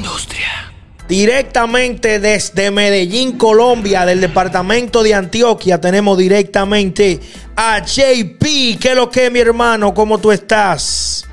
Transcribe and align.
industria. 0.00 0.72
Directamente 1.08 2.20
desde 2.20 2.70
Medellín, 2.70 3.36
Colombia, 3.36 4.06
del 4.06 4.20
departamento 4.20 5.02
de 5.02 5.12
Antioquia, 5.14 5.80
tenemos 5.80 6.16
directamente 6.16 7.18
a 7.56 7.80
JP. 7.84 8.78
¿Qué 8.78 8.88
es 8.90 8.94
lo 8.94 9.10
que, 9.10 9.28
mi 9.28 9.40
hermano? 9.40 9.92
¿Cómo 9.92 10.18
tú 10.18 10.30
estás? 10.32 11.26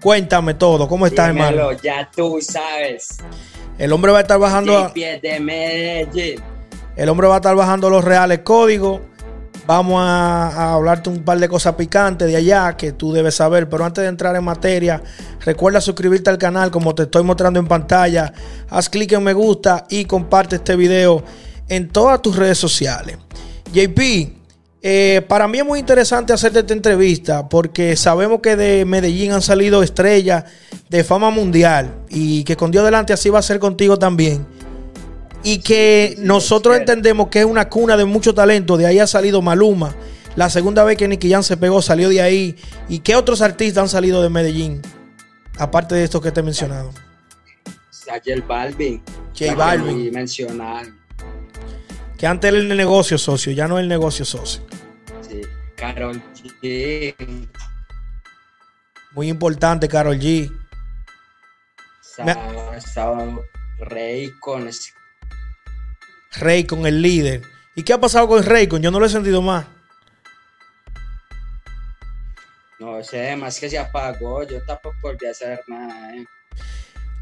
Cuéntame 0.00 0.54
todo. 0.54 0.88
¿Cómo 0.88 1.06
estás, 1.06 1.28
Dímelo, 1.34 1.48
hermano? 1.72 1.78
Ya 1.82 2.08
tú 2.14 2.38
sabes. 2.40 3.18
El 3.76 3.92
hombre 3.92 4.12
va 4.12 4.18
a 4.18 4.20
estar 4.22 4.38
bajando. 4.38 4.78
a- 4.78 4.88
JP 4.94 5.20
de 5.20 5.40
Medellín. 5.40 6.40
El 6.96 7.08
hombre 7.08 7.26
va 7.28 7.34
a 7.34 7.38
estar 7.38 7.54
bajando 7.56 7.90
los 7.90 8.04
reales 8.04 8.40
códigos. 8.44 9.00
Vamos 9.68 10.00
a, 10.02 10.72
hablarte 10.72 11.10
un 11.10 11.22
par 11.22 11.38
de 11.38 11.46
cosas 11.46 11.74
picantes 11.74 12.26
de 12.26 12.34
allá 12.34 12.74
que 12.74 12.92
tú 12.92 13.12
debes 13.12 13.34
saber. 13.34 13.68
Pero 13.68 13.84
antes 13.84 14.00
de 14.00 14.08
entrar 14.08 14.34
en 14.34 14.42
materia, 14.42 15.02
recuerda 15.44 15.82
suscribirte 15.82 16.30
al 16.30 16.38
canal 16.38 16.70
como 16.70 16.94
te 16.94 17.02
estoy 17.02 17.22
mostrando 17.22 17.60
en 17.60 17.66
pantalla. 17.66 18.32
Haz 18.70 18.88
clic 18.88 19.12
en 19.12 19.22
me 19.22 19.34
gusta 19.34 19.84
y 19.90 20.06
comparte 20.06 20.56
este 20.56 20.74
video 20.74 21.22
en 21.68 21.90
todas 21.90 22.22
tus 22.22 22.36
redes 22.36 22.56
sociales. 22.56 23.18
JP, 23.70 24.00
eh, 24.80 25.20
para 25.28 25.46
mí 25.46 25.58
es 25.58 25.66
muy 25.66 25.80
interesante 25.80 26.32
hacerte 26.32 26.60
esta 26.60 26.72
entrevista 26.72 27.46
porque 27.46 27.94
sabemos 27.94 28.40
que 28.40 28.56
de 28.56 28.86
Medellín 28.86 29.32
han 29.32 29.42
salido 29.42 29.82
estrellas 29.82 30.44
de 30.88 31.04
fama 31.04 31.28
mundial 31.28 31.94
y 32.08 32.42
que 32.44 32.56
con 32.56 32.70
Dios 32.70 32.86
delante 32.86 33.12
así 33.12 33.28
va 33.28 33.40
a 33.40 33.42
ser 33.42 33.58
contigo 33.58 33.98
también 33.98 34.46
y 35.42 35.60
que 35.60 36.16
nosotros 36.18 36.76
entendemos 36.76 37.28
que 37.28 37.40
es 37.40 37.44
una 37.44 37.68
cuna 37.68 37.96
de 37.96 38.04
mucho 38.04 38.34
talento. 38.34 38.76
De 38.76 38.86
ahí 38.86 38.98
ha 38.98 39.06
salido 39.06 39.40
Maluma. 39.42 39.94
La 40.36 40.50
segunda 40.50 40.84
vez 40.84 40.96
que 40.96 41.08
Nicky 41.08 41.30
Jam 41.30 41.42
se 41.42 41.56
pegó 41.56 41.82
salió 41.82 42.08
de 42.08 42.20
ahí. 42.22 42.56
¿Y 42.88 43.00
qué 43.00 43.16
otros 43.16 43.40
artistas 43.42 43.82
han 43.82 43.88
salido 43.88 44.22
de 44.22 44.28
Medellín? 44.30 44.82
Aparte 45.58 45.94
de 45.94 46.04
estos 46.04 46.20
que 46.22 46.30
te 46.30 46.40
he 46.40 46.42
mencionado. 46.42 46.92
J 48.06 48.20
Balvin. 48.46 49.02
J 49.38 49.54
Balvin. 49.54 50.12
Mencionar. 50.12 50.86
Que 52.16 52.26
antes 52.26 52.48
era 52.48 52.58
el 52.58 52.68
negocio 52.76 53.16
socio, 53.18 53.52
ya 53.52 53.68
no 53.68 53.78
es 53.78 53.82
el 53.82 53.88
negocio 53.88 54.24
socio. 54.24 54.62
Sí. 55.28 55.40
Carol 55.76 56.20
G. 56.62 57.14
Muy 59.12 59.28
importante, 59.28 59.88
Carol 59.88 60.18
G. 60.18 60.50
Me- 62.24 62.34
Sa- 62.34 62.80
Sa- 62.80 63.38
Rey 63.78 64.32
con 64.40 64.66
ese- 64.66 64.92
Rey 66.32 66.64
con 66.64 66.86
el 66.86 67.00
líder. 67.02 67.42
¿Y 67.74 67.82
qué 67.82 67.92
ha 67.92 68.00
pasado 68.00 68.28
con 68.28 68.42
Rey? 68.42 68.66
Con 68.66 68.82
yo 68.82 68.90
no 68.90 69.00
lo 69.00 69.06
he 69.06 69.08
sentido 69.08 69.40
más. 69.42 69.66
No 72.78 73.02
sé, 73.02 73.34
más 73.36 73.58
que 73.58 73.68
se 73.68 73.78
apagó. 73.78 74.42
Yo 74.44 74.62
tampoco 74.64 74.96
volví 75.02 75.26
a 75.26 75.30
hacer 75.30 75.60
nada. 75.66 76.14
eh. 76.14 76.24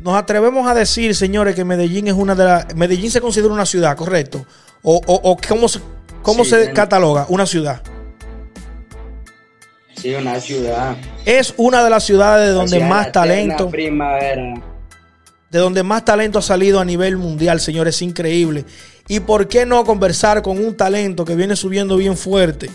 Nos 0.00 0.14
atrevemos 0.16 0.68
a 0.68 0.74
decir, 0.74 1.14
señores, 1.14 1.54
que 1.54 1.64
Medellín 1.64 2.06
es 2.08 2.12
una 2.14 2.34
de 2.34 2.44
las. 2.44 2.74
Medellín 2.74 3.10
se 3.10 3.20
considera 3.20 3.52
una 3.52 3.64
ciudad, 3.64 3.96
¿correcto? 3.96 4.46
¿O, 4.82 4.96
o- 5.06 5.30
o 5.30 5.36
cómo 5.48 5.68
se, 5.68 5.80
cómo 6.22 6.44
Sí, 6.44 6.50
se 6.50 6.60
bien. 6.60 6.74
cataloga? 6.74 7.24
Una 7.30 7.46
ciudad. 7.46 7.82
Sí, 9.96 10.14
una 10.14 10.38
ciudad. 10.38 10.94
Es 11.24 11.54
una 11.56 11.82
de 11.82 11.88
las 11.90 12.04
ciudades 12.04 12.52
donde 12.54 12.80
más 12.80 13.10
talento, 13.10 13.70
Primavera. 13.70 14.54
De 15.50 15.58
donde 15.58 15.82
más 15.82 16.04
talento 16.04 16.38
ha 16.38 16.42
salido 16.42 16.80
a 16.80 16.84
nivel 16.84 17.16
mundial, 17.16 17.60
señores, 17.60 17.96
es 17.96 18.02
increíble. 18.02 18.64
Y 19.08 19.20
por 19.20 19.48
qué 19.48 19.64
no 19.64 19.84
conversar 19.84 20.42
con 20.42 20.58
un 20.58 20.76
talento 20.76 21.24
que 21.24 21.36
viene 21.36 21.56
subiendo 21.56 21.96
bien 21.96 22.16
fuerte 22.16 22.68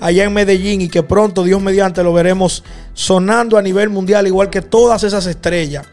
allá 0.00 0.24
en 0.24 0.32
Medellín 0.32 0.80
y 0.80 0.88
que 0.88 1.02
pronto, 1.02 1.44
Dios 1.44 1.62
mediante, 1.62 2.02
lo 2.02 2.12
veremos 2.12 2.64
sonando 2.92 3.56
a 3.56 3.62
nivel 3.62 3.88
mundial, 3.88 4.26
igual 4.26 4.50
que 4.50 4.62
todas 4.62 5.04
esas 5.04 5.26
estrellas. 5.26 5.86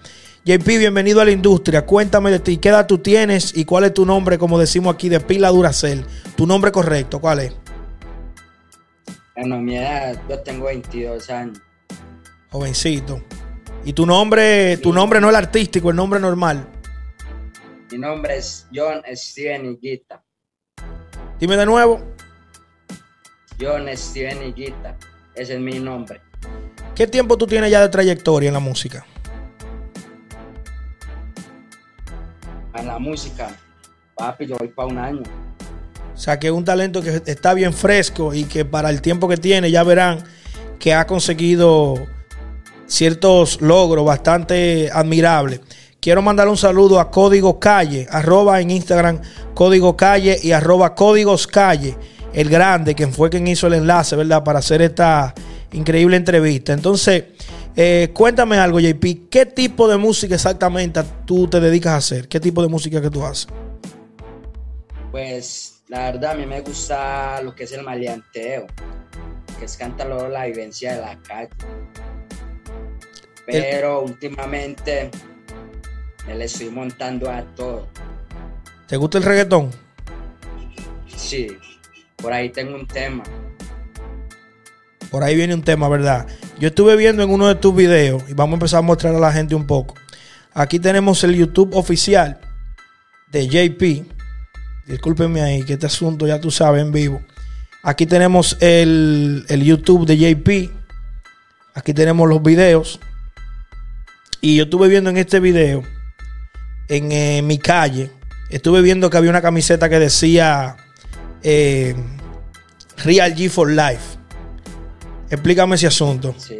JP, 0.45 0.65
bienvenido 0.65 1.21
a 1.21 1.25
la 1.25 1.31
industria. 1.31 1.85
Cuéntame 1.85 2.29
de 2.29 2.39
ti, 2.39 2.57
qué 2.57 2.69
edad 2.69 2.85
tú 2.85 2.97
tienes 2.97 3.55
y 3.55 3.63
cuál 3.63 3.85
es 3.85 3.93
tu 3.93 4.05
nombre, 4.05 4.37
como 4.37 4.59
decimos 4.59 4.93
aquí, 4.93 5.07
de 5.07 5.21
pila 5.21 5.49
Duracel. 5.49 6.05
Tu 6.35 6.45
nombre 6.45 6.71
correcto, 6.71 7.21
¿cuál 7.21 7.39
es? 7.39 7.53
Bueno, 9.35 9.59
mi 9.59 9.77
edad, 9.77 10.19
yo 10.29 10.39
tengo 10.39 10.65
22 10.65 11.29
años. 11.29 11.59
Jovencito. 12.51 13.23
Y 13.85 13.91
tu 13.91 14.05
nombre, 14.05 14.77
tu 14.77 14.93
nombre 14.93 15.19
no 15.19 15.29
el 15.29 15.35
artístico, 15.35 15.89
el 15.89 15.97
nombre 15.97 16.19
normal. 16.19 16.65
Mi 17.91 17.97
nombre 17.97 18.37
es 18.37 18.65
John 18.73 19.01
Steven 19.13 19.65
Higuita. 19.65 20.23
Dime 21.37 21.57
de 21.57 21.65
nuevo. 21.65 22.01
John 23.59 23.87
Steven 23.93 24.47
Higuita. 24.47 24.97
Ese 25.35 25.55
es 25.55 25.59
mi 25.59 25.79
nombre. 25.79 26.21
¿Qué 26.95 27.07
tiempo 27.07 27.37
tú 27.37 27.45
tienes 27.45 27.71
ya 27.71 27.81
de 27.81 27.89
trayectoria 27.89 28.47
en 28.47 28.53
la 28.53 28.59
música? 28.61 29.05
En 32.75 32.87
la 32.87 32.99
música, 32.99 33.55
papi, 34.15 34.47
yo 34.47 34.55
voy 34.57 34.69
para 34.69 34.87
un 34.87 34.97
año. 34.97 35.23
O 36.13 36.17
sea, 36.17 36.39
que 36.39 36.47
es 36.47 36.53
un 36.53 36.63
talento 36.63 37.01
que 37.01 37.21
está 37.25 37.53
bien 37.53 37.73
fresco 37.73 38.33
y 38.33 38.45
que 38.45 38.63
para 38.63 38.89
el 38.89 39.01
tiempo 39.01 39.27
que 39.27 39.37
tiene 39.37 39.71
ya 39.71 39.83
verán 39.83 40.23
que 40.79 40.93
ha 40.93 41.05
conseguido 41.05 41.95
ciertos 42.87 43.61
logros 43.61 44.05
bastante 44.05 44.89
admirables. 44.91 45.61
Quiero 45.99 46.21
mandar 46.21 46.49
un 46.49 46.57
saludo 46.57 46.99
a 46.99 47.09
Código 47.09 47.59
Calle, 47.59 48.07
arroba 48.09 48.59
en 48.59 48.71
Instagram 48.71 49.21
Código 49.53 49.95
Calle 49.95 50.37
y 50.43 50.51
arroba 50.51 50.95
Códigos 50.95 51.47
Calle, 51.47 51.95
el 52.33 52.49
grande, 52.49 52.93
quien 52.93 53.13
fue 53.13 53.29
quien 53.29 53.47
hizo 53.47 53.67
el 53.67 53.73
enlace, 53.75 54.15
¿verdad? 54.15 54.43
Para 54.43 54.59
hacer 54.59 54.81
esta 54.81 55.33
increíble 55.71 56.17
entrevista. 56.17 56.73
Entonces, 56.73 57.23
eh, 57.75 58.11
cuéntame 58.13 58.57
algo, 58.57 58.79
JP, 58.79 59.29
¿qué 59.29 59.45
tipo 59.45 59.87
de 59.87 59.97
música 59.97 60.35
exactamente 60.35 61.01
tú 61.25 61.47
te 61.47 61.59
dedicas 61.59 61.93
a 61.93 61.97
hacer? 61.97 62.27
¿Qué 62.27 62.39
tipo 62.39 62.61
de 62.61 62.67
música 62.67 63.01
que 63.01 63.09
tú 63.09 63.23
haces? 63.25 63.47
Pues 65.11 65.83
la 65.87 66.11
verdad 66.11 66.31
a 66.31 66.35
mí 66.35 66.45
me 66.45 66.61
gusta 66.61 67.41
lo 67.41 67.55
que 67.55 67.63
es 67.63 67.71
el 67.71 67.83
maleanteo, 67.83 68.67
que 69.57 69.65
es 69.65 69.77
cantarlo 69.77 70.27
la 70.27 70.45
vivencia 70.45 70.95
de 70.95 71.01
la 71.01 71.17
calle. 71.21 71.49
Pero 73.45 74.01
últimamente 74.01 75.11
me 76.27 76.35
le 76.35 76.45
estoy 76.45 76.69
montando 76.69 77.29
a 77.29 77.41
todo. 77.55 77.87
¿Te 78.87 78.97
gusta 78.97 79.17
el 79.17 79.23
reggaetón? 79.23 79.71
Sí, 81.15 81.47
por 82.17 82.33
ahí 82.33 82.49
tengo 82.49 82.75
un 82.75 82.87
tema. 82.87 83.23
Por 85.09 85.23
ahí 85.23 85.35
viene 85.35 85.53
un 85.53 85.63
tema, 85.63 85.87
¿verdad? 85.89 86.27
Yo 86.59 86.69
estuve 86.69 86.95
viendo 86.95 87.23
en 87.23 87.29
uno 87.29 87.47
de 87.47 87.55
tus 87.55 87.75
videos 87.75 88.23
y 88.29 88.33
vamos 88.33 88.53
a 88.53 88.55
empezar 88.55 88.79
a 88.79 88.81
mostrar 88.81 89.13
a 89.15 89.19
la 89.19 89.31
gente 89.31 89.55
un 89.55 89.67
poco. 89.67 89.95
Aquí 90.53 90.79
tenemos 90.79 91.23
el 91.23 91.35
YouTube 91.35 91.75
oficial 91.75 92.39
de 93.31 93.47
JP. 93.47 94.05
Discúlpenme 94.87 95.41
ahí, 95.41 95.63
que 95.63 95.73
este 95.73 95.85
asunto 95.85 96.27
ya 96.27 96.39
tú 96.39 96.51
sabes 96.51 96.81
en 96.81 96.91
vivo. 96.91 97.21
Aquí 97.83 98.05
tenemos 98.05 98.57
el, 98.59 99.45
el 99.49 99.63
YouTube 99.63 100.05
de 100.05 100.17
JP. 100.17 100.71
Aquí 101.73 101.93
tenemos 101.93 102.29
los 102.29 102.41
videos. 102.41 102.99
Y 104.45 104.57
yo 104.57 104.65
estuve 104.65 104.89
viendo 104.89 105.09
en 105.09 105.15
este 105.15 105.39
video, 105.39 105.83
en 106.89 107.13
eh, 107.13 107.41
mi 107.41 107.57
calle, 107.57 108.11
estuve 108.49 108.81
viendo 108.81 109.09
que 109.09 109.15
había 109.15 109.29
una 109.29 109.41
camiseta 109.41 109.87
que 109.87 109.99
decía 109.99 110.75
eh, 111.43 111.95
Real 113.05 113.33
G 113.33 113.49
for 113.49 113.71
Life. 113.71 114.17
Explícame 115.29 115.75
ese 115.75 115.87
asunto. 115.87 116.35
Sí, 116.37 116.59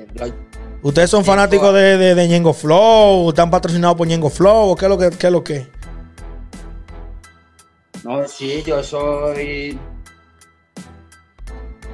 ¿Ustedes 0.81 1.09
son 1.09 1.25
fanáticos 1.25 1.73
de, 1.73 1.97
de, 1.97 2.16
de 2.16 2.27
Ñengo 2.29 2.53
Flow? 2.53 3.27
¿Están 3.27 3.51
patrocinados 3.51 3.97
por 3.97 4.07
Ñengo 4.07 4.29
Flow? 4.29 4.69
¿O 4.69 4.75
qué 4.77 4.85
es 4.85 4.89
lo 4.89 4.97
que, 4.97 5.09
qué 5.09 5.27
es 5.27 5.33
lo 5.33 5.43
que? 5.43 5.67
No, 8.05 8.25
sí, 8.29 8.63
yo 8.66 8.81
soy 8.81 9.77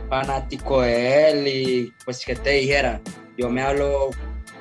fanático 0.08 0.84
de 0.84 1.32
él 1.32 1.48
y 1.48 1.94
pues 2.06 2.24
que 2.24 2.36
te 2.36 2.52
dijera, 2.52 3.02
yo 3.40 3.50
me 3.50 3.64
hablo 3.64 4.12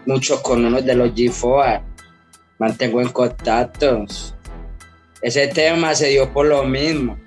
mucho 0.06 0.42
con 0.42 0.64
uno 0.64 0.80
de 0.80 0.94
los 0.94 1.14
G4, 1.14 1.82
mantengo 2.58 3.00
en 3.00 3.08
contactos. 3.08 4.34
Ese 5.20 5.48
tema 5.48 5.94
se 5.94 6.08
dio 6.08 6.32
por 6.32 6.46
lo 6.46 6.64
mismo. 6.64 7.18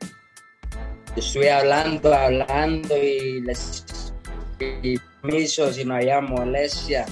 Yo 0.00 1.22
estuve 1.22 1.50
hablando, 1.50 2.14
hablando 2.14 2.96
y 2.96 3.40
les 3.40 3.84
y 4.82 4.98
permiso 5.20 5.72
si 5.72 5.84
no 5.84 5.94
había 5.94 6.20
molestia 6.20 7.04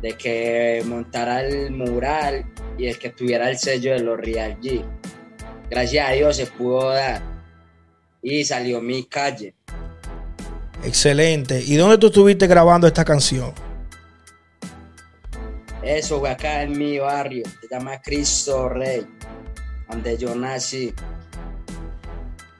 de 0.00 0.12
que 0.12 0.82
montara 0.86 1.42
el 1.42 1.70
mural 1.72 2.44
y 2.78 2.86
el 2.86 2.98
que 2.98 3.10
tuviera 3.10 3.50
el 3.50 3.58
sello 3.58 3.92
de 3.92 4.00
los 4.00 4.18
Real 4.18 4.58
G. 4.60 4.84
Gracias 5.70 6.08
a 6.08 6.12
Dios 6.12 6.36
se 6.36 6.46
pudo 6.46 6.90
dar 6.90 7.20
y 8.22 8.44
salió 8.44 8.80
mi 8.80 9.04
calle. 9.04 9.54
Excelente. 10.84 11.62
¿Y 11.66 11.76
dónde 11.76 11.98
tú 11.98 12.06
estuviste 12.06 12.46
grabando 12.46 12.86
esta 12.86 13.04
canción? 13.04 13.52
Eso 15.82 16.18
fue 16.18 16.30
acá 16.30 16.62
en 16.62 16.76
mi 16.76 16.98
barrio, 16.98 17.44
se 17.60 17.68
llama 17.68 18.00
Cristo 18.02 18.68
Rey, 18.68 19.06
donde 19.88 20.18
yo 20.18 20.34
nací. 20.34 20.92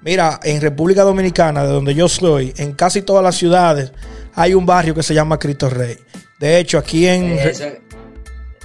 Mira, 0.02 0.38
en 0.44 0.60
República 0.60 1.02
Dominicana, 1.02 1.64
de 1.64 1.72
donde 1.72 1.94
yo 1.94 2.08
soy, 2.08 2.54
en 2.56 2.72
casi 2.72 3.02
todas 3.02 3.22
las 3.22 3.34
ciudades 3.34 3.92
hay 4.34 4.54
un 4.54 4.64
barrio 4.64 4.94
que 4.94 5.02
se 5.02 5.14
llama 5.14 5.38
Cristo 5.38 5.68
Rey. 5.68 5.96
De 6.38 6.58
hecho, 6.58 6.78
aquí 6.78 7.06
en... 7.06 7.32
Eso, 7.32 7.64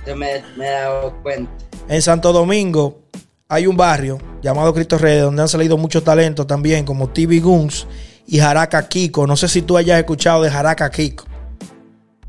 Yo 0.06 0.16
me, 0.16 0.44
me 0.56 0.68
he 0.68 0.72
dado 0.72 1.22
cuenta. 1.24 1.52
En 1.90 2.02
Santo 2.02 2.32
Domingo 2.32 3.02
hay 3.48 3.66
un 3.66 3.76
barrio 3.76 4.20
llamado 4.42 4.74
Cristo 4.74 4.98
Rey 4.98 5.20
donde 5.20 5.42
han 5.42 5.48
salido 5.48 5.78
muchos 5.78 6.04
talentos 6.04 6.46
también, 6.46 6.86
como 6.86 7.10
TV 7.10 7.40
Guns 7.40 7.88
y 8.28 8.40
Jaraca 8.40 8.88
Kiko. 8.88 9.26
No 9.26 9.36
sé 9.36 9.48
si 9.48 9.64
tú 9.64 9.78
hayas 9.78 9.98
escuchado 9.98 10.44
de 10.44 10.52
Jaraca 10.52 10.90
Kiko. 10.92 11.26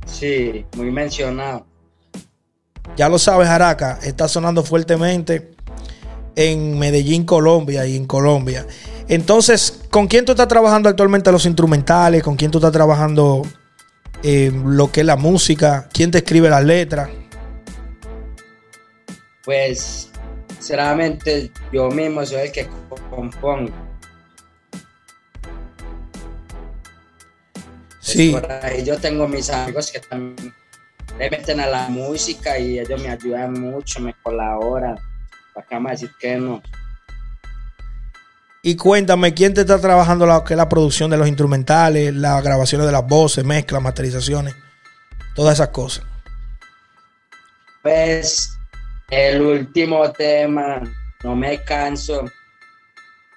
Sí, 0.07 0.65
muy 0.77 0.91
mencionado. 0.91 1.67
Ya 2.97 3.09
lo 3.09 3.19
sabes, 3.19 3.49
Jaraca, 3.49 3.99
está 4.03 4.29
sonando 4.29 4.63
fuertemente 4.63 5.55
en 6.37 6.79
Medellín, 6.79 7.25
Colombia 7.25 7.87
y 7.87 7.97
en 7.97 8.07
Colombia. 8.07 8.67
Entonces, 9.09 9.81
¿con 9.91 10.07
quién 10.07 10.25
tú 10.25 10.33
estás 10.33 10.49
trabajando 10.49 10.89
actualmente 10.89 11.31
los 11.33 11.45
instrumentales? 11.47 12.23
¿Con 12.23 12.37
quién 12.37 12.51
tú 12.51 12.59
estás 12.59 12.73
trabajando 12.73 13.43
eh, 14.23 14.53
lo 14.65 14.91
que 14.91 15.01
es 15.01 15.07
la 15.07 15.17
música? 15.17 15.89
¿Quién 15.93 16.11
te 16.11 16.19
escribe 16.19 16.49
las 16.49 16.65
letras? 16.65 17.11
Pues, 19.45 20.11
sinceramente, 20.55 21.51
yo 21.73 21.91
mismo 21.91 22.25
soy 22.25 22.43
el 22.43 22.53
que 22.53 22.69
compongo. 23.11 23.73
Sí. 28.01 28.31
Por 28.31 28.51
ahí 28.51 28.85
yo 28.85 28.99
tengo 28.99 29.27
mis 29.27 29.51
amigos 29.51 29.91
que 29.91 29.99
también 29.99 30.55
le 31.19 31.31
meten 31.31 31.61
a 31.61 31.67
la 31.67 31.89
música 31.89 32.59
y 32.59 32.79
ellos 32.79 33.01
me 33.03 33.09
ayudan 33.09 33.53
mucho, 33.53 34.01
me 34.01 34.15
colaboran. 34.23 34.99
Acá 35.55 35.79
me 35.79 35.91
decir 35.91 36.11
que 36.19 36.37
no. 36.37 36.63
Y 38.63 38.77
cuéntame, 38.77 39.35
¿quién 39.35 39.53
te 39.53 39.61
está 39.61 39.79
trabajando 39.79 40.27
la, 40.27 40.43
que 40.43 40.57
la 40.57 40.69
producción 40.69 41.11
de 41.11 41.19
los 41.19 41.29
instrumentales, 41.29 42.15
las 42.15 42.43
grabaciones 42.43 42.87
de 42.87 42.93
las 42.93 43.07
voces, 43.07 43.45
mezclas, 43.45 43.83
masterizaciones, 43.83 44.55
todas 45.35 45.55
esas 45.55 45.69
cosas? 45.69 46.05
Pues 47.83 48.59
el 49.11 49.43
último 49.43 50.11
tema, 50.13 50.81
No 51.23 51.37
me 51.37 51.63
canso. 51.63 52.25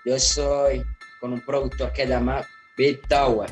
Yo 0.06 0.18
soy 0.18 0.83
con 1.19 1.33
un 1.33 1.41
productor 1.41 1.91
que 1.91 2.03
se 2.03 2.09
llama 2.09 2.45
Big 2.77 3.01
Tower. 3.07 3.50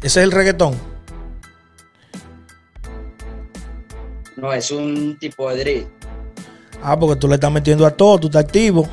Ese 0.00 0.20
es 0.20 0.24
el 0.24 0.32
reggaetón. 0.32 0.93
No, 4.36 4.52
es 4.52 4.70
un 4.70 5.18
tipo 5.18 5.50
de 5.50 5.58
drill. 5.60 5.86
Ah, 6.82 6.98
porque 6.98 7.16
tú 7.16 7.28
le 7.28 7.34
estás 7.34 7.52
metiendo 7.52 7.86
a 7.86 7.90
todo, 7.90 8.18
tú 8.20 8.26
estás 8.26 8.44
activo. 8.44 8.88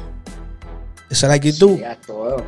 Esa 1.09 1.25
es 1.25 1.29
la 1.29 1.33
actitud. 1.35 1.77
Sí, 1.77 1.83
a 1.83 1.95
todo. 1.95 2.43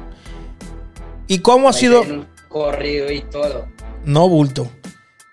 ¿Y 1.27 1.39
cómo 1.39 1.67
ha 1.67 1.73
sido? 1.73 2.01
un 2.01 2.25
corrido 2.47 3.11
y 3.11 3.21
todo. 3.21 3.65
No, 4.05 4.29
bulto. 4.29 4.69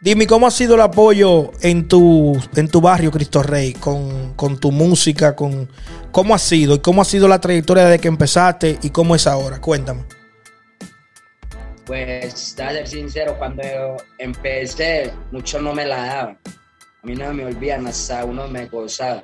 Dime, 0.01 0.27
¿cómo 0.27 0.47
ha 0.47 0.51
sido 0.51 0.77
el 0.77 0.81
apoyo 0.81 1.51
en 1.61 1.87
tu, 1.87 2.41
en 2.57 2.69
tu 2.69 2.81
barrio, 2.81 3.11
Cristo 3.11 3.43
Rey, 3.43 3.75
con, 3.75 4.33
con 4.35 4.59
tu 4.59 4.73
música? 4.73 5.37
Con, 5.37 5.69
¿Cómo 6.11 6.35
ha 6.35 6.39
sido? 6.39 6.75
¿Y 6.75 6.79
cómo 6.79 7.03
ha 7.03 7.05
sido 7.05 7.29
la 7.29 7.39
trayectoria 7.39 7.85
desde 7.85 8.01
que 8.01 8.09
empezaste 8.09 8.79
y 8.83 8.91
cómo 8.91 9.15
es 9.15 9.27
ahora? 9.27 9.61
Cuéntame. 9.61 10.05
Pues, 11.85 12.59
a 12.59 12.71
ser 12.71 12.89
sincero, 12.89 13.37
cuando 13.39 13.63
empecé, 14.19 15.13
muchos 15.33 15.61
no 15.61 15.75
me 15.75 15.85
la 15.85 16.07
daban. 16.07 16.39
A 17.03 17.07
mí 17.07 17.15
no 17.15 17.33
me 17.33 17.47
olvidan, 17.47 17.87
hasta 17.87 18.25
uno 18.25 18.47
me 18.49 18.67
gozaba. 18.67 19.23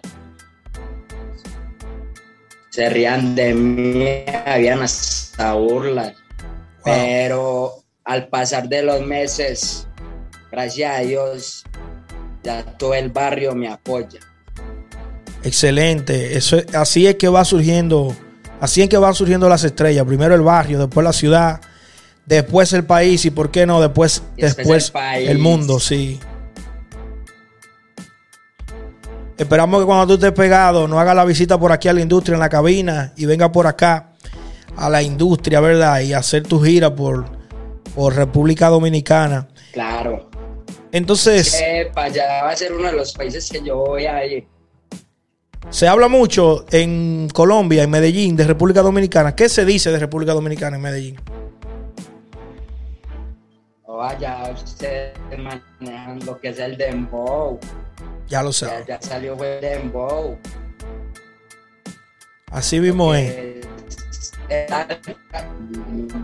Se 2.70 2.88
rían 2.90 3.34
de 3.34 3.54
mí, 3.54 4.24
habían 4.44 4.82
hasta 4.82 5.54
burlas. 5.54 6.12
Pero 6.84 7.82
al 8.04 8.28
pasar 8.28 8.68
de 8.68 8.82
los 8.82 9.00
meses, 9.04 9.86
gracias 10.52 10.98
a 10.98 11.00
Dios, 11.00 11.64
ya 12.42 12.62
todo 12.78 12.94
el 12.94 13.10
barrio 13.10 13.54
me 13.54 13.68
apoya. 13.68 14.20
Excelente. 15.42 16.36
Eso, 16.36 16.56
es- 16.58 16.74
así 16.74 17.06
es 17.06 17.16
que 17.16 17.28
va 17.28 17.44
surgiendo, 17.44 18.14
así 18.60 18.82
es 18.82 18.88
que 18.88 18.96
van 18.98 19.14
surgiendo 19.14 19.48
las 19.48 19.64
estrellas. 19.64 20.04
Primero 20.06 20.34
el 20.34 20.42
barrio, 20.42 20.78
después 20.78 21.02
la 21.04 21.12
ciudad, 21.12 21.60
después 22.26 22.72
el 22.72 22.84
país 22.84 23.24
y 23.24 23.30
por 23.30 23.50
qué 23.50 23.66
no, 23.66 23.80
después, 23.80 24.22
después 24.36 24.56
después 24.56 24.86
el 24.86 24.92
país. 24.92 25.28
el 25.30 25.38
mundo, 25.38 25.80
sí. 25.80 26.20
Esperamos 29.36 29.80
que 29.80 29.86
cuando 29.86 30.06
tú 30.06 30.14
estés 30.14 30.32
pegado, 30.32 30.88
no 30.88 30.98
hagas 30.98 31.14
la 31.14 31.24
visita 31.24 31.58
por 31.58 31.70
aquí 31.70 31.88
a 31.88 31.92
la 31.92 32.00
industria 32.00 32.34
en 32.34 32.40
la 32.40 32.48
cabina 32.48 33.12
y 33.16 33.26
venga 33.26 33.52
por 33.52 33.66
acá 33.66 34.12
a 34.76 34.88
la 34.88 35.02
industria, 35.02 35.60
¿verdad? 35.60 36.00
Y 36.00 36.14
hacer 36.14 36.42
tu 36.44 36.60
gira 36.60 36.94
por, 36.94 37.26
por 37.94 38.14
República 38.14 38.68
Dominicana. 38.68 39.48
Claro. 39.72 40.30
Entonces, 40.90 41.62
para 41.92 42.06
allá 42.06 42.44
va 42.44 42.50
a 42.50 42.56
ser 42.56 42.72
uno 42.72 42.88
de 42.88 42.96
los 42.96 43.12
países 43.12 43.50
que 43.50 43.62
yo 43.62 43.76
voy 43.76 44.06
a 44.06 44.24
ir. 44.24 44.46
Se 45.68 45.88
habla 45.88 46.08
mucho 46.08 46.64
en 46.70 47.28
Colombia, 47.32 47.82
en 47.82 47.90
Medellín, 47.90 48.36
de 48.36 48.44
República 48.44 48.80
Dominicana. 48.82 49.34
¿Qué 49.34 49.48
se 49.48 49.64
dice 49.64 49.90
de 49.90 49.98
República 49.98 50.32
Dominicana 50.32 50.76
en 50.76 50.82
Medellín? 50.82 51.20
O 53.96 54.02
allá 54.02 54.52
ustedes 54.52 55.14
manejan 55.38 56.20
lo 56.26 56.38
que 56.38 56.48
es 56.48 56.58
el 56.58 56.76
dembow. 56.76 57.58
Ya 58.28 58.42
lo 58.42 58.50
Ya, 58.50 58.52
sabes. 58.68 58.86
ya 58.86 59.00
salió 59.00 59.42
el 59.42 59.58
dembow. 59.62 60.38
Así 62.50 62.78
mismo 62.78 63.14
es. 63.14 63.30
el 63.30 63.60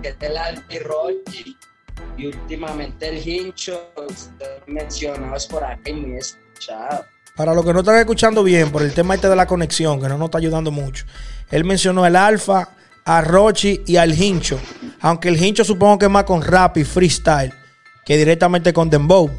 es 0.02 0.16
el 0.20 0.36
Alfa 0.36 0.62
y 0.68 0.78
Rochi. 0.80 1.56
Y 2.18 2.26
últimamente 2.26 3.08
el 3.08 3.26
hincho, 3.26 3.90
mencionados 4.66 5.46
por 5.46 5.64
acá 5.64 5.80
y 5.88 5.94
muy 5.94 6.18
escuchado. 6.18 7.06
Para 7.34 7.54
los 7.54 7.64
que 7.64 7.72
no 7.72 7.78
están 7.80 7.96
escuchando 7.96 8.44
bien, 8.44 8.70
por 8.70 8.82
el 8.82 8.92
tema 8.92 9.14
este 9.14 9.30
de 9.30 9.36
la 9.36 9.46
conexión, 9.46 9.98
que 9.98 10.08
no 10.08 10.18
nos 10.18 10.26
está 10.26 10.36
ayudando 10.36 10.70
mucho. 10.70 11.06
Él 11.50 11.64
mencionó 11.64 12.04
el 12.04 12.16
Alfa, 12.16 12.68
a 13.06 13.22
Rochi 13.22 13.80
y 13.86 13.96
al 13.96 14.12
Hincho. 14.12 14.60
Aunque 15.00 15.30
el 15.30 15.42
Hincho 15.42 15.64
supongo 15.64 15.98
que 16.00 16.04
es 16.04 16.10
más 16.10 16.24
con 16.24 16.42
rap 16.42 16.76
y 16.76 16.84
freestyle 16.84 17.61
que 18.04 18.16
directamente 18.16 18.72
con 18.72 18.90
Dembow. 18.90 19.30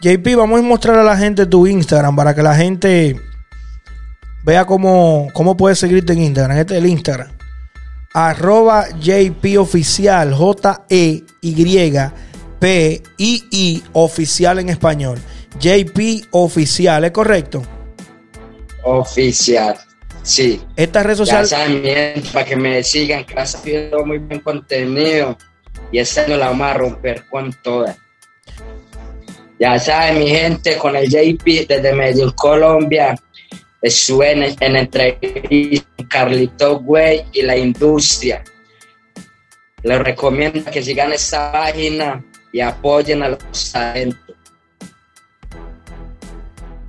JP, 0.00 0.36
vamos 0.36 0.60
a 0.60 0.62
mostrar 0.62 0.98
a 0.98 1.04
la 1.04 1.16
gente 1.16 1.44
tu 1.44 1.66
Instagram 1.66 2.16
para 2.16 2.34
que 2.34 2.42
la 2.42 2.54
gente 2.54 3.20
vea 4.44 4.64
cómo, 4.64 5.28
cómo 5.34 5.56
puedes 5.56 5.78
seguirte 5.78 6.14
en 6.14 6.22
Instagram. 6.22 6.56
Este 6.56 6.78
es 6.78 6.82
el 6.82 6.88
Instagram. 6.88 7.30
Arroba 8.14 8.88
JP 8.98 9.58
Oficial, 9.58 10.32
J-E-Y-P-I-I 10.34 11.22
Oficial 13.92 14.58
en 14.58 14.68
español. 14.70 15.18
JP 15.60 16.28
Oficial, 16.30 17.04
¿es 17.04 17.10
correcto? 17.12 17.62
Oficial. 18.82 19.76
Sí. 20.30 20.62
Esta 20.76 21.02
red 21.02 21.16
Ya 21.16 21.26
social. 21.44 21.82
gente, 21.82 22.22
para 22.32 22.44
que 22.44 22.54
me 22.54 22.84
sigan, 22.84 23.24
que 23.24 23.30
está 23.32 23.42
haciendo 23.42 24.06
muy 24.06 24.18
buen 24.18 24.38
contenido. 24.40 25.36
Y 25.90 25.98
esta 25.98 26.24
no 26.28 26.36
la 26.36 26.46
vamos 26.50 26.68
a 26.68 26.74
romper 26.74 27.24
con 27.28 27.52
todas. 27.64 27.96
Ya 29.58 29.76
saben, 29.80 30.20
mi 30.20 30.28
gente, 30.30 30.76
con 30.76 30.94
el 30.94 31.08
JP 31.08 31.66
desde 31.66 31.92
Medellín, 31.92 32.30
Colombia. 32.30 33.16
Estuve 33.82 34.30
en, 34.32 34.56
en 34.60 34.76
entrevista 34.76 35.88
con 35.96 36.06
Carlito 36.06 36.78
Güey 36.78 37.24
y 37.32 37.42
la 37.42 37.56
industria. 37.56 38.44
Les 39.82 39.98
recomiendo 39.98 40.70
que 40.70 40.80
sigan 40.80 41.12
esta 41.12 41.50
página 41.50 42.24
y 42.52 42.60
apoyen 42.60 43.24
a 43.24 43.30
los 43.30 43.72
talentos. 43.72 44.36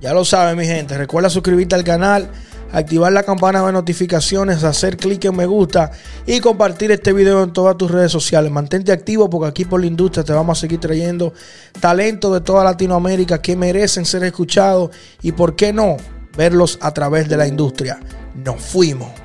Ya 0.00 0.12
lo 0.12 0.24
saben, 0.24 0.56
mi 0.56 0.66
gente. 0.66 0.96
Recuerda 0.96 1.28
suscribirte 1.30 1.74
al 1.74 1.84
canal, 1.84 2.30
activar 2.72 3.12
la 3.12 3.22
campana 3.22 3.64
de 3.64 3.72
notificaciones, 3.72 4.64
hacer 4.64 4.96
clic 4.96 5.24
en 5.26 5.36
me 5.36 5.46
gusta 5.46 5.92
y 6.26 6.40
compartir 6.40 6.90
este 6.90 7.12
video 7.12 7.42
en 7.42 7.52
todas 7.52 7.76
tus 7.76 7.90
redes 7.90 8.10
sociales. 8.10 8.50
Mantente 8.50 8.90
activo 8.90 9.30
porque 9.30 9.48
aquí 9.48 9.64
por 9.64 9.80
la 9.80 9.86
industria 9.86 10.24
te 10.24 10.32
vamos 10.32 10.58
a 10.58 10.60
seguir 10.62 10.80
trayendo 10.80 11.32
talento 11.80 12.32
de 12.32 12.40
toda 12.40 12.64
Latinoamérica 12.64 13.40
que 13.40 13.56
merecen 13.56 14.04
ser 14.04 14.24
escuchados 14.24 14.90
y, 15.20 15.32
por 15.32 15.54
qué 15.54 15.72
no, 15.72 15.96
verlos 16.36 16.78
a 16.80 16.92
través 16.92 17.28
de 17.28 17.36
la 17.36 17.46
industria. 17.46 18.00
Nos 18.34 18.60
fuimos. 18.60 19.21